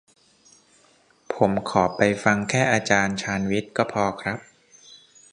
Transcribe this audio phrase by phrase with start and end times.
[1.33, 4.37] ผมขอไปฟังแค่อาจารย์ชาญวิทย์ก็พอครับ